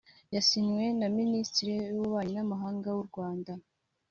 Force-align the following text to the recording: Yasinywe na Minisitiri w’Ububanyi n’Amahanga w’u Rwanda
Yasinywe 0.35 0.83
na 0.99 1.07
Minisitiri 1.17 1.71
w’Ububanyi 1.93 2.33
n’Amahanga 2.35 2.87
w’u 2.95 3.05
Rwanda 3.09 3.51